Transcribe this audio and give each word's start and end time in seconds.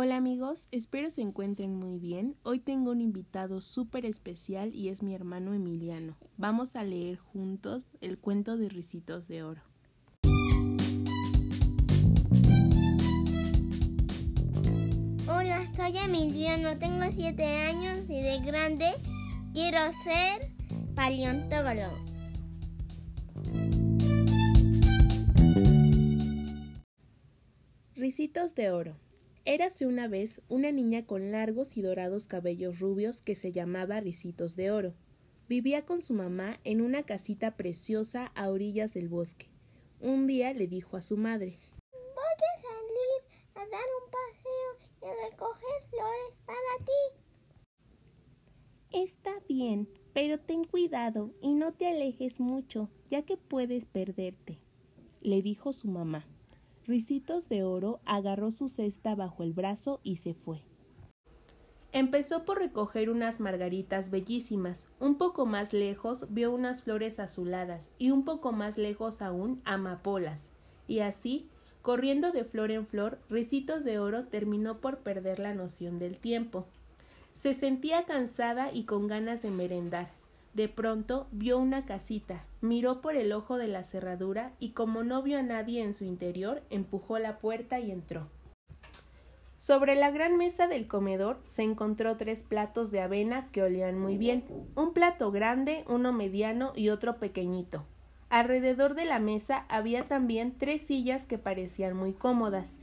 Hola 0.00 0.16
amigos, 0.16 0.68
espero 0.70 1.10
se 1.10 1.22
encuentren 1.22 1.74
muy 1.74 1.98
bien. 1.98 2.36
Hoy 2.44 2.60
tengo 2.60 2.92
un 2.92 3.00
invitado 3.00 3.60
súper 3.60 4.06
especial 4.06 4.72
y 4.72 4.90
es 4.90 5.02
mi 5.02 5.12
hermano 5.12 5.54
Emiliano. 5.54 6.16
Vamos 6.36 6.76
a 6.76 6.84
leer 6.84 7.16
juntos 7.18 7.88
el 8.00 8.16
cuento 8.16 8.56
de 8.56 8.68
Ricitos 8.68 9.26
de 9.26 9.42
Oro. 9.42 9.60
Hola, 15.26 15.68
soy 15.74 15.98
Emiliano, 15.98 16.78
tengo 16.78 17.04
7 17.12 17.42
años 17.42 18.08
y 18.08 18.22
de 18.22 18.40
grande 18.46 18.92
quiero 19.52 19.80
ser 20.04 20.52
paleontólogo. 20.94 21.98
Ricitos 27.96 28.54
de 28.54 28.70
Oro. 28.70 29.07
Érase 29.50 29.86
una 29.86 30.08
vez 30.08 30.42
una 30.50 30.72
niña 30.72 31.06
con 31.06 31.30
largos 31.30 31.78
y 31.78 31.80
dorados 31.80 32.26
cabellos 32.26 32.80
rubios 32.80 33.22
que 33.22 33.34
se 33.34 33.50
llamaba 33.50 33.98
Ricitos 33.98 34.56
de 34.56 34.70
Oro. 34.70 34.92
Vivía 35.48 35.86
con 35.86 36.02
su 36.02 36.12
mamá 36.12 36.60
en 36.64 36.82
una 36.82 37.04
casita 37.04 37.56
preciosa 37.56 38.26
a 38.34 38.50
orillas 38.50 38.92
del 38.92 39.08
bosque. 39.08 39.46
Un 40.00 40.26
día 40.26 40.52
le 40.52 40.66
dijo 40.66 40.98
a 40.98 41.00
su 41.00 41.16
madre 41.16 41.56
Voy 41.90 42.40
a 42.44 42.60
salir 42.60 43.48
a 43.54 43.60
dar 43.60 43.86
un 44.02 44.10
paseo 44.10 44.70
y 45.00 45.30
recoger 45.30 45.82
flores 45.88 46.34
para 46.44 46.84
ti. 46.84 47.00
Está 48.92 49.32
bien, 49.48 49.88
pero 50.12 50.38
ten 50.40 50.64
cuidado 50.64 51.32
y 51.40 51.54
no 51.54 51.72
te 51.72 51.86
alejes 51.86 52.38
mucho, 52.38 52.90
ya 53.08 53.22
que 53.22 53.38
puedes 53.38 53.86
perderte, 53.86 54.58
le 55.22 55.40
dijo 55.40 55.72
su 55.72 55.88
mamá. 55.88 56.26
Ricitos 56.88 57.50
de 57.50 57.64
Oro 57.64 58.00
agarró 58.06 58.50
su 58.50 58.70
cesta 58.70 59.14
bajo 59.14 59.42
el 59.42 59.52
brazo 59.52 60.00
y 60.02 60.16
se 60.16 60.32
fue. 60.32 60.62
Empezó 61.92 62.46
por 62.46 62.60
recoger 62.60 63.10
unas 63.10 63.40
margaritas 63.40 64.08
bellísimas. 64.08 64.88
Un 64.98 65.18
poco 65.18 65.44
más 65.44 65.74
lejos 65.74 66.24
vio 66.30 66.50
unas 66.50 66.84
flores 66.84 67.20
azuladas 67.20 67.90
y 67.98 68.10
un 68.10 68.24
poco 68.24 68.52
más 68.52 68.78
lejos 68.78 69.20
aún 69.20 69.60
amapolas. 69.66 70.50
Y 70.86 71.00
así, 71.00 71.50
corriendo 71.82 72.32
de 72.32 72.44
flor 72.44 72.70
en 72.70 72.86
flor, 72.86 73.18
Ricitos 73.28 73.84
de 73.84 73.98
Oro 73.98 74.24
terminó 74.24 74.80
por 74.80 75.00
perder 75.00 75.40
la 75.40 75.52
noción 75.52 75.98
del 75.98 76.18
tiempo. 76.18 76.68
Se 77.34 77.52
sentía 77.52 78.04
cansada 78.04 78.72
y 78.72 78.84
con 78.84 79.08
ganas 79.08 79.42
de 79.42 79.50
merendar. 79.50 80.17
De 80.58 80.66
pronto 80.66 81.28
vio 81.30 81.56
una 81.56 81.84
casita, 81.84 82.44
miró 82.62 83.00
por 83.00 83.14
el 83.14 83.30
ojo 83.32 83.58
de 83.58 83.68
la 83.68 83.84
cerradura 83.84 84.50
y 84.58 84.70
como 84.70 85.04
no 85.04 85.22
vio 85.22 85.38
a 85.38 85.42
nadie 85.42 85.84
en 85.84 85.94
su 85.94 86.04
interior, 86.04 86.64
empujó 86.68 87.20
la 87.20 87.38
puerta 87.38 87.78
y 87.78 87.92
entró. 87.92 88.26
Sobre 89.60 89.94
la 89.94 90.10
gran 90.10 90.36
mesa 90.36 90.66
del 90.66 90.88
comedor 90.88 91.38
se 91.46 91.62
encontró 91.62 92.16
tres 92.16 92.42
platos 92.42 92.90
de 92.90 93.00
avena 93.00 93.46
que 93.52 93.62
olían 93.62 94.00
muy 94.00 94.18
bien, 94.18 94.42
un 94.74 94.94
plato 94.94 95.30
grande, 95.30 95.84
uno 95.86 96.12
mediano 96.12 96.72
y 96.74 96.88
otro 96.88 97.18
pequeñito. 97.18 97.84
Alrededor 98.28 98.96
de 98.96 99.04
la 99.04 99.20
mesa 99.20 99.64
había 99.68 100.08
también 100.08 100.58
tres 100.58 100.82
sillas 100.82 101.24
que 101.24 101.38
parecían 101.38 101.94
muy 101.94 102.14
cómodas, 102.14 102.80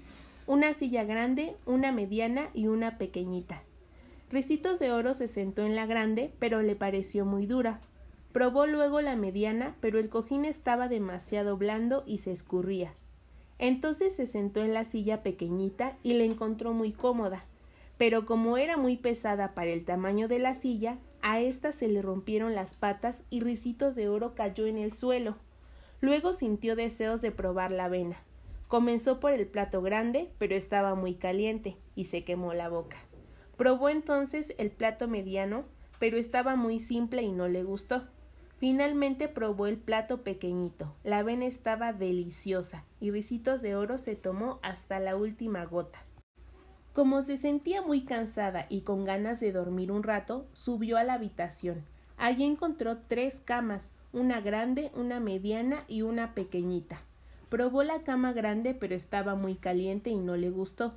una 0.48 0.74
silla 0.74 1.04
grande, 1.04 1.58
una 1.66 1.92
mediana 1.92 2.52
y 2.54 2.68
una 2.68 2.98
pequeñita. 2.98 3.65
Ricitos 4.32 4.80
de 4.80 4.92
Oro 4.92 5.14
se 5.14 5.28
sentó 5.28 5.64
en 5.64 5.76
la 5.76 5.86
grande, 5.86 6.34
pero 6.40 6.62
le 6.62 6.76
pareció 6.76 7.26
muy 7.26 7.46
dura. 7.46 7.80
Probó 8.32 8.66
luego 8.66 9.00
la 9.00 9.16
mediana, 9.16 9.76
pero 9.80 10.00
el 10.00 10.10
cojín 10.10 10.46
estaba 10.46 10.88
demasiado 10.88 11.58
blando 11.58 12.04
y 12.06 12.18
se 12.18 12.32
escurría. 12.32 12.94
Entonces 13.60 14.16
se 14.16 14.26
sentó 14.26 14.62
en 14.62 14.74
la 14.74 14.84
silla 14.84 15.24
pequeñita 15.24 15.98
y 16.04 16.14
la 16.16 16.24
encontró 16.24 16.74
muy 16.74 16.92
cómoda. 16.92 17.46
Pero 17.98 18.26
como 18.26 18.58
era 18.58 18.78
muy 18.78 18.98
pesada 18.98 19.54
para 19.54 19.70
el 19.70 19.86
tamaño 19.86 20.28
de 20.28 20.40
la 20.40 20.56
silla, 20.56 20.98
a 21.22 21.40
ésta 21.40 21.72
se 21.72 21.88
le 21.88 22.02
rompieron 22.02 22.56
las 22.56 22.74
patas 22.74 23.22
y 23.30 23.40
Ricitos 23.40 23.96
de 23.96 24.10
Oro 24.10 24.36
cayó 24.36 24.66
en 24.66 24.78
el 24.78 24.92
suelo. 24.92 25.36
Luego 26.02 26.34
sintió 26.34 26.76
deseos 26.76 27.22
de 27.22 27.32
probar 27.32 27.72
la 27.72 27.86
avena. 27.86 28.18
Comenzó 28.68 29.20
por 29.20 29.32
el 29.32 29.48
plato 29.48 29.82
grande, 29.82 30.30
pero 30.40 30.56
estaba 30.56 30.96
muy 30.96 31.14
caliente 31.14 31.78
y 31.96 32.06
se 32.06 32.24
quemó 32.26 32.54
la 32.54 32.68
boca. 32.68 32.98
Probó 33.58 33.90
entonces 33.90 34.54
el 34.58 34.72
plato 34.72 35.08
mediano, 35.08 35.66
pero 36.00 36.18
estaba 36.18 36.56
muy 36.56 36.80
simple 36.80 37.22
y 37.22 37.32
no 37.32 37.48
le 37.48 37.64
gustó. 37.64 38.04
Finalmente 38.58 39.28
probó 39.28 39.68
el 39.68 39.78
plato 39.78 40.24
pequeñito. 40.24 40.94
La 41.04 41.20
avena 41.20 41.46
estaba 41.46 41.94
deliciosa 41.94 42.84
y 43.00 43.12
Ricitos 43.12 43.62
de 43.62 43.76
Oro 43.76 43.98
se 43.98 44.16
tomó 44.16 44.60
hasta 44.62 45.00
la 45.00 45.16
última 45.16 45.66
gota. 45.66 46.00
Como 46.94 47.22
se 47.22 47.36
sentía 47.36 47.82
muy 47.82 48.06
cansada 48.06 48.68
y 48.70 48.82
con 48.82 49.04
ganas 49.04 49.42
de 49.42 49.52
dormir 49.52 49.92
un 49.92 50.04
rato, 50.04 50.48
subió 50.54 50.98
a 50.98 51.04
la 51.04 51.16
habitación. 51.16 51.84
Allí 52.18 52.46
encontró 52.46 52.98
tres 53.08 53.42
camas, 53.44 53.92
una 54.14 54.40
grande, 54.40 54.92
una 54.96 55.20
mediana 55.20 55.84
y 55.90 56.04
una 56.04 56.34
pequeñita. 56.34 57.02
Probó 57.50 57.84
la 57.84 58.00
cama 58.00 58.32
grande 58.32 58.74
pero 58.74 58.96
estaba 58.96 59.36
muy 59.36 59.56
caliente 59.56 60.10
y 60.10 60.18
no 60.18 60.38
le 60.38 60.50
gustó. 60.50 60.94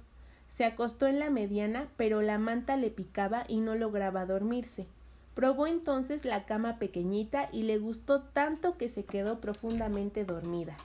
Se 0.48 0.64
acostó 0.64 1.06
en 1.06 1.18
la 1.18 1.30
mediana, 1.30 1.88
pero 1.96 2.20
la 2.22 2.38
manta 2.38 2.76
le 2.76 2.90
picaba 2.90 3.44
y 3.46 3.60
no 3.60 3.74
lograba 3.76 4.26
dormirse. 4.26 4.86
Probó 5.34 5.68
entonces 5.68 6.24
la 6.24 6.44
cama 6.46 6.78
pequeñita 6.78 7.48
y 7.52 7.62
le 7.62 7.78
gustó 7.78 8.22
tanto 8.22 8.76
que 8.76 8.88
se 8.88 9.04
quedó 9.04 9.40
profundamente 9.40 10.24
dormida. 10.24 10.76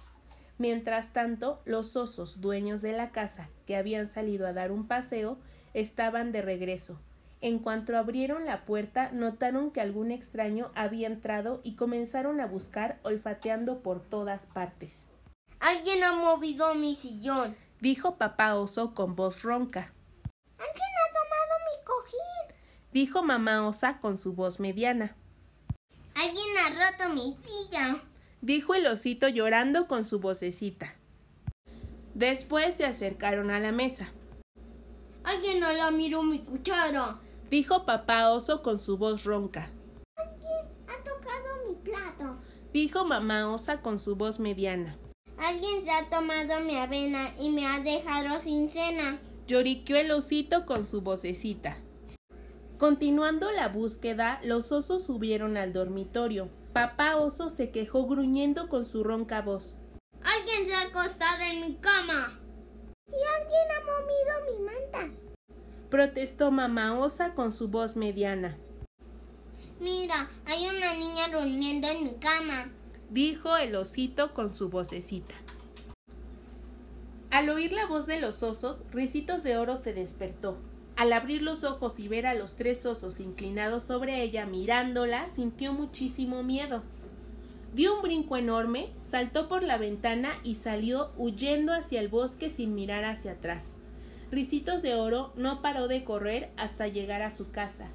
Mientras 0.59 1.11
tanto, 1.11 1.59
los 1.65 1.95
osos, 1.95 2.39
dueños 2.39 2.83
de 2.83 2.93
la 2.93 3.09
casa, 3.09 3.49
que 3.65 3.75
habían 3.75 4.07
salido 4.07 4.45
a 4.45 4.53
dar 4.53 4.71
un 4.71 4.87
paseo, 4.87 5.37
estaban 5.73 6.31
de 6.31 6.43
regreso. 6.43 6.99
En 7.41 7.59
cuanto 7.59 7.97
abrieron 7.97 8.45
la 8.45 8.63
puerta, 8.65 9.11
notaron 9.11 9.71
que 9.71 9.81
algún 9.81 10.11
extraño 10.11 10.71
había 10.75 11.07
entrado 11.07 11.59
y 11.63 11.75
comenzaron 11.75 12.39
a 12.39 12.45
buscar 12.45 12.99
olfateando 13.03 13.79
por 13.79 14.01
todas 14.01 14.45
partes. 14.45 14.99
Alguien 15.59 16.03
ha 16.03 16.13
movido 16.13 16.75
mi 16.75 16.95
sillón, 16.95 17.55
dijo 17.83 18.15
papá 18.17 18.55
oso 18.55 18.93
con 18.93 19.13
voz 19.17 19.41
ronca. 19.41 19.91
¿Alguien 20.57 20.91
ha 21.01 21.07
tomado 21.19 21.53
mi 21.67 21.83
cojín? 21.83 22.55
dijo 22.93 23.23
mamá 23.23 23.67
osa 23.67 23.99
con 23.99 24.17
su 24.17 24.31
voz 24.31 24.61
mediana. 24.61 25.17
Alguien 26.15 26.47
ha 26.59 26.69
roto 26.69 27.13
mi 27.13 27.35
silla, 27.43 28.01
dijo 28.39 28.73
el 28.73 28.87
osito 28.87 29.27
llorando 29.27 29.89
con 29.89 30.05
su 30.05 30.21
vocecita. 30.21 30.95
Después 32.13 32.75
se 32.75 32.85
acercaron 32.85 33.51
a 33.51 33.59
la 33.59 33.73
mesa. 33.73 34.13
Alguien 35.25 35.59
no 35.59 35.73
la 35.73 35.91
miró 35.91 36.23
mi 36.23 36.39
cuchara, 36.39 37.19
dijo 37.49 37.85
papá 37.85 38.29
oso 38.29 38.61
con 38.61 38.79
su 38.79 38.97
voz 38.97 39.25
ronca. 39.25 39.69
Alguien 40.15 40.87
ha 40.87 41.03
tocado 41.03 41.67
mi 41.67 41.75
plato, 41.75 42.39
dijo 42.71 43.03
mamá 43.03 43.53
osa 43.53 43.81
con 43.81 43.99
su 43.99 44.15
voz 44.15 44.39
mediana. 44.39 44.97
Alguien 45.37 45.83
se 45.83 45.91
ha 45.91 46.09
tomado 46.09 46.59
mi 46.61 46.77
avena 46.77 47.33
y 47.39 47.49
me 47.49 47.65
ha 47.65 47.79
dejado 47.79 48.39
sin 48.39 48.69
cena. 48.69 49.19
Lloriqueó 49.47 49.97
el 49.97 50.11
osito 50.11 50.65
con 50.65 50.83
su 50.83 51.01
vocecita. 51.01 51.77
Continuando 52.77 53.51
la 53.51 53.69
búsqueda, 53.69 54.39
los 54.43 54.71
osos 54.71 55.05
subieron 55.05 55.57
al 55.57 55.73
dormitorio. 55.73 56.49
Papá 56.73 57.17
oso 57.17 57.49
se 57.49 57.71
quejó 57.71 58.07
gruñendo 58.07 58.69
con 58.69 58.85
su 58.85 59.03
ronca 59.03 59.41
voz. 59.41 59.77
Alguien 60.21 60.65
se 60.65 60.73
ha 60.73 60.81
acostado 60.83 61.43
en 61.43 61.61
mi 61.61 61.75
cama. 61.75 62.39
Y 63.07 63.13
alguien 63.13 63.67
ha 63.71 63.81
movido 63.85 64.59
mi 64.59 64.65
manta. 64.65 65.13
Protestó 65.89 66.51
mamá 66.51 66.97
osa 66.97 67.33
con 67.33 67.51
su 67.51 67.67
voz 67.67 67.95
mediana. 67.95 68.57
Mira, 69.79 70.29
hay 70.45 70.65
una 70.67 70.93
niña 70.95 71.27
durmiendo 71.29 71.87
en 71.89 72.03
mi 72.05 72.13
cama 72.15 72.71
dijo 73.13 73.55
el 73.57 73.75
osito 73.75 74.33
con 74.33 74.55
su 74.55 74.69
vocecita. 74.69 75.35
Al 77.29 77.49
oír 77.49 77.71
la 77.71 77.85
voz 77.85 78.07
de 78.07 78.19
los 78.19 78.41
osos, 78.41 78.83
Ricitos 78.91 79.43
de 79.43 79.57
Oro 79.57 79.75
se 79.75 79.93
despertó. 79.93 80.57
Al 80.95 81.13
abrir 81.13 81.43
los 81.43 81.63
ojos 81.63 81.99
y 81.99 82.07
ver 82.07 82.25
a 82.25 82.33
los 82.33 82.55
tres 82.55 82.85
osos 82.87 83.19
inclinados 83.19 83.83
sobre 83.83 84.23
ella 84.23 84.47
mirándola, 84.47 85.27
sintió 85.27 85.73
muchísimo 85.73 86.41
miedo. 86.41 86.81
Dio 87.75 87.95
un 87.95 88.01
brinco 88.01 88.35
enorme, 88.35 88.89
saltó 89.03 89.47
por 89.47 89.61
la 89.61 89.77
ventana 89.77 90.31
y 90.43 90.55
salió 90.55 91.11
huyendo 91.15 91.71
hacia 91.71 91.99
el 91.99 92.07
bosque 92.07 92.49
sin 92.49 92.73
mirar 92.73 93.05
hacia 93.05 93.33
atrás. 93.33 93.65
Ricitos 94.31 94.81
de 94.81 94.95
Oro 94.95 95.33
no 95.35 95.61
paró 95.61 95.87
de 95.87 96.03
correr 96.03 96.51
hasta 96.57 96.87
llegar 96.87 97.21
a 97.21 97.29
su 97.29 97.51
casa, 97.51 97.89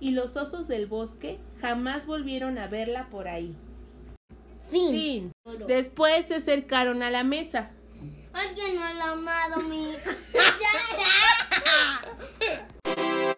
y 0.00 0.12
los 0.12 0.38
osos 0.38 0.66
del 0.66 0.86
bosque 0.86 1.38
jamás 1.60 2.06
volvieron 2.06 2.56
a 2.56 2.68
verla 2.68 3.08
por 3.10 3.28
ahí. 3.28 3.54
Fin. 4.72 5.32
Después 5.68 6.26
se 6.26 6.36
acercaron 6.36 7.02
a 7.02 7.10
la 7.10 7.24
mesa. 7.24 7.70
Alguien 8.32 8.76
no 8.76 8.82
ha 8.82 9.12
amado 9.12 9.60
mi 9.68 9.88